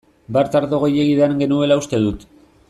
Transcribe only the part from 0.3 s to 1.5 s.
Bart ardo gehiegi edan